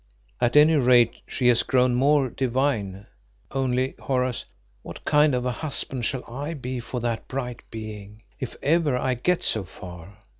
[0.39, 3.05] At any rate she has grown more divine
[3.51, 4.45] only, Horace,
[4.81, 9.13] what kind of a husband shall I be for that bright being, if ever I
[9.13, 10.17] get so far?"